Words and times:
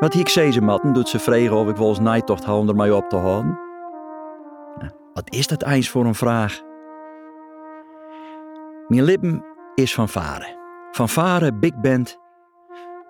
Wat 0.00 0.14
ik 0.14 0.28
ze 0.28 0.60
matten, 0.60 0.92
doet 0.92 1.08
ze 1.08 1.18
vragen 1.18 1.56
of 1.56 1.68
ik 1.68 1.76
wel 1.76 1.88
eens 1.88 1.98
nijtocht 1.98 2.44
hou 2.44 2.60
om 2.60 2.68
er 2.68 2.74
mij 2.74 2.90
op 2.90 3.08
te 3.08 3.16
houden. 3.16 3.60
Wat 5.12 5.34
is 5.34 5.46
dat 5.46 5.64
eens 5.64 5.88
voor 5.88 6.04
een 6.04 6.14
vraag? 6.14 6.60
Mijn 8.88 9.04
lippen 9.04 9.44
is 9.74 9.94
van 9.94 10.08
varen. 10.08 10.56
Van 10.90 11.08
varen, 11.08 11.60
big 11.60 11.80
band. 11.80 12.18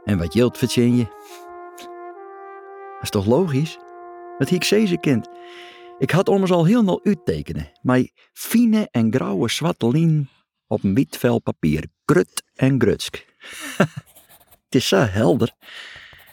En 0.04 0.18
wat 0.18 0.32
jilt 0.32 0.58
verzin 0.58 0.96
je? 0.96 1.04
Dat 2.95 3.02
is 3.02 3.10
toch 3.10 3.26
logisch? 3.26 3.78
Wat 4.38 4.50
ik 4.50 4.64
ze 4.64 4.98
kind. 5.00 5.28
Ik 5.98 6.10
had 6.10 6.28
ommers 6.28 6.50
al 6.50 6.64
heel 6.64 6.84
veel 6.84 7.00
uittekenen. 7.02 7.70
Maar 7.82 8.09
fine 8.32 8.88
en 8.90 9.12
grauwe 9.12 9.50
zwarte 9.50 10.26
op 10.66 10.84
een 10.84 10.95
wit 10.95 11.16
vel 11.16 11.38
papier. 11.40 11.86
Grut 12.04 12.42
en 12.54 12.80
grutsk. 12.80 13.26
Het 14.64 14.74
is 14.74 14.88
zo 14.88 14.96
helder. 14.96 15.54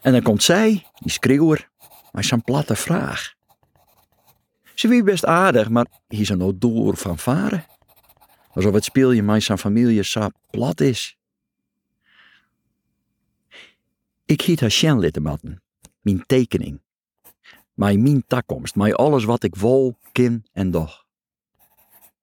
En 0.01 0.11
dan 0.11 0.21
komt 0.21 0.43
zij, 0.43 0.85
die 0.99 1.11
schreeuwer, 1.11 1.69
met 2.11 2.25
zijn 2.25 2.41
platte 2.41 2.75
vraag. 2.75 3.33
Ze 4.73 4.87
wie 4.87 5.03
best 5.03 5.25
aardig, 5.25 5.69
maar 5.69 5.87
hier 6.07 6.31
er 6.31 6.37
nou 6.37 6.57
door 6.57 6.97
van 6.97 7.17
varen. 7.17 7.65
Alsof 8.53 8.73
het 8.73 8.83
speelje 8.83 9.23
met 9.23 9.43
zijn 9.43 9.57
familie 9.57 10.03
zo 10.03 10.27
plat 10.49 10.81
is. 10.81 11.17
Ik 14.25 14.41
hiet 14.41 14.59
haar 14.59 14.71
Sjen 14.71 15.11
matten, 15.21 15.61
mijn 16.01 16.23
tekening. 16.25 16.81
Mijn 17.73 18.01
mijn 18.01 18.23
takkomst, 18.27 18.75
mijn 18.75 18.93
alles 18.93 19.23
wat 19.23 19.43
ik 19.43 19.55
wol, 19.55 19.97
kin 20.11 20.45
en 20.53 20.71
doch. 20.71 21.05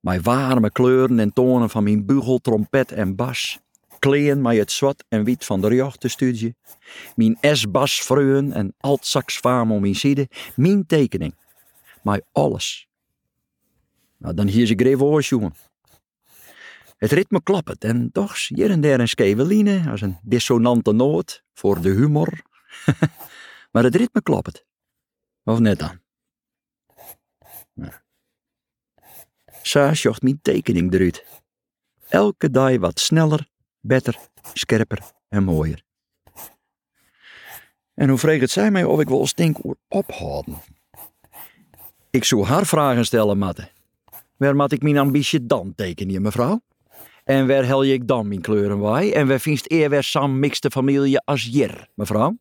Mijn 0.01 0.23
warme 0.23 0.71
kleuren 0.71 1.19
en 1.19 1.33
tonen 1.33 1.71
van 1.71 1.83
mijn 1.85 2.07
bugel, 2.07 2.39
trompet 2.39 2.93
en 2.93 3.17
bas 3.17 3.64
kleen 4.05 4.41
met 4.41 4.57
het 4.57 4.73
zwart 4.73 5.05
en 5.09 5.25
wit 5.25 5.45
van 5.45 5.61
de 5.61 6.09
studie, 6.09 6.57
Mijn 7.15 7.39
S-bas 7.41 8.03
vreun 8.03 8.53
en 8.53 8.75
alt-saxfaam 8.79 9.73
om 9.73 9.81
mijn 9.81 9.95
zijde. 9.95 10.29
Mijn 10.57 10.87
tekening. 10.87 11.35
Maar 12.03 12.21
alles. 12.33 12.89
Nou, 14.17 14.35
dan 14.35 14.47
hier 14.47 14.67
ze 14.67 14.75
greven 14.75 15.21
jongen. 15.21 15.55
Het 16.97 17.13
ritme 17.13 17.43
klappert 17.43 17.85
en 17.85 18.11
toch 18.13 18.49
hier 18.49 18.71
en 18.71 18.81
daar 18.81 19.01
een 19.01 19.09
skeveline 19.09 19.91
als 19.91 20.01
een 20.01 20.19
dissonante 20.23 20.93
noot 20.93 21.43
voor 21.53 21.81
de 21.81 21.91
humor. 21.91 22.43
maar 23.73 23.85
het 23.85 23.95
ritme 23.95 24.23
klappert. 24.23 24.65
Of 25.45 25.59
net 25.59 25.79
dan? 25.79 26.01
Nou. 27.73 27.93
Mijn 30.21 30.39
tekening 30.43 30.93
eruit. 30.93 31.25
Elke 32.09 32.51
dag 32.51 32.77
wat 32.77 33.01
sneller 33.01 33.53
beter, 33.85 34.19
scherper 34.53 34.99
en 35.29 35.45
mooier. 35.45 35.83
En 37.95 38.09
hoe 38.09 38.19
vreeg 38.19 38.41
het 38.41 38.51
zij 38.51 38.71
mij 38.71 38.85
of 38.85 39.01
ik 39.01 39.09
wel 39.09 39.29
oer 39.65 39.77
ophouden? 39.89 40.59
Ik 42.11 42.25
zou 42.25 42.45
haar 42.45 42.67
vragen 42.67 43.05
stellen, 43.05 43.39
Matte. 43.39 43.69
Waar 44.37 44.57
moet 44.57 44.73
ik 44.73 44.83
mijn 44.83 44.99
ambitie 44.99 45.47
dan 45.47 45.73
tekenen, 45.75 46.23
mevrouw? 46.23 46.61
En 47.25 47.47
waar 47.47 47.65
hel 47.65 47.85
ik 47.85 48.09
dan 48.09 48.29
mijn 48.29 48.41
kleuren? 48.41 49.13
En 49.13 49.27
waar 49.27 49.41
vindt 49.41 49.71
eer 49.71 49.91
weer 49.91 50.03
sam 50.03 50.39
mixte 50.39 50.71
familie 50.71 51.21
als 51.21 51.43
jer, 51.43 51.89
mevrouw? 51.95 52.37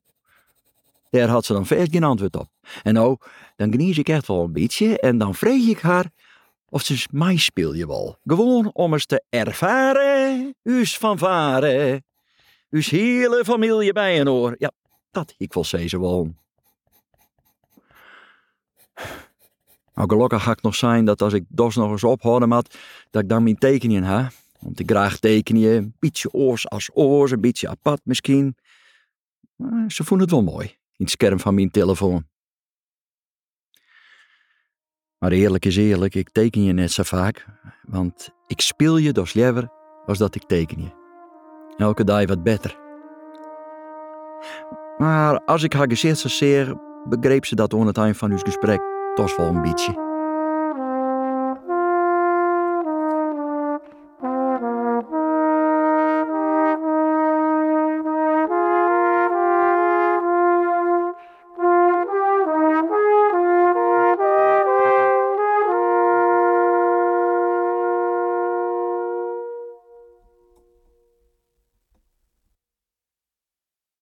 Daar 1.10 1.28
had 1.28 1.46
ze 1.46 1.54
dan 1.54 1.66
verder 1.66 1.88
geen 1.92 2.04
antwoord 2.04 2.36
op. 2.36 2.48
En 2.84 2.94
nou, 2.94 3.18
dan 3.56 3.72
genies 3.72 3.98
ik 3.98 4.10
echt 4.10 4.28
wel 4.28 4.44
een 4.44 4.54
beetje 4.54 5.00
en 5.00 5.18
dan 5.18 5.36
vreeg 5.36 5.68
ik 5.68 5.80
haar 5.80 6.12
of 6.74 7.12
mij 7.12 7.38
speel 7.38 7.74
je 7.74 7.88
wel. 7.88 8.18
Gewoon 8.26 8.70
om 8.74 8.94
eens 8.94 9.06
te 9.06 9.24
ervaren, 9.30 10.56
us 10.64 10.98
van 10.98 11.18
varen. 11.18 12.06
Us 12.70 12.90
hele 12.90 13.44
familie 13.46 13.94
bij 13.94 14.20
een 14.20 14.30
oor. 14.30 14.56
Ja, 14.58 14.72
dat 15.12 15.34
ik 15.38 15.54
wil 15.54 15.64
ze 15.64 16.00
wel. 16.00 16.34
Nou, 19.94 20.10
gelukkig 20.10 20.44
ga 20.44 20.52
ik 20.52 20.62
nog 20.62 20.76
zijn 20.76 21.06
dat 21.06 21.22
als 21.22 21.34
ik 21.34 21.44
dos 21.48 21.76
nog 21.76 21.92
eens 21.92 22.04
ophouden 22.04 22.52
had, 22.52 22.78
dat 23.10 23.22
ik 23.22 23.30
dan 23.30 23.44
mijn 23.44 23.58
tekeningen 23.58 24.04
ha. 24.04 24.32
Want 24.60 24.80
ik 24.80 24.90
graag 24.90 25.20
tekenen, 25.20 25.76
een 25.76 25.96
beetje 26.00 26.32
oors 26.32 26.70
als 26.70 26.90
oors, 26.94 27.32
een 27.32 27.42
beetje 27.42 27.70
apart 27.70 28.02
misschien. 28.04 28.56
Ze 29.88 30.04
voelen 30.04 30.28
het 30.28 30.36
wel 30.36 30.44
mooi, 30.44 30.66
in 30.68 31.06
het 31.06 31.10
scherm 31.10 31.40
van 31.40 31.54
mijn 31.54 31.72
telefoon. 31.72 32.26
Maar 35.24 35.32
eerlijk 35.32 35.66
is 35.66 35.78
eerlijk, 35.78 36.16
ik 36.16 36.30
teken 36.30 36.64
je 36.64 36.74
net 36.74 36.92
zo 36.92 37.04
vaak, 37.04 37.46
want 37.82 38.30
ik 38.48 38.62
speel 38.62 38.98
je 38.98 39.12
dus 39.12 39.34
liever 39.34 39.70
als 40.06 40.18
dat 40.18 40.36
ik 40.36 40.44
teken 40.44 40.82
je. 40.82 40.90
Elke 41.78 42.04
dag 42.04 42.28
wat 42.28 42.44
beter. 42.44 42.78
Maar 44.98 45.40
als 45.46 45.64
ik 45.64 45.74
haar 45.74 45.90
gezicht 45.90 46.20
zo 46.20 46.28
zeer, 46.28 46.76
begreep 47.10 47.46
ze 47.46 47.56
dat 47.56 47.74
aan 47.74 47.88
het 47.88 47.98
eind 47.98 48.18
van 48.18 48.32
ons 48.32 48.42
gesprek 48.42 48.82
toch 49.16 49.36
wel 49.36 49.48
een 49.48 49.62
beetje. 49.62 50.13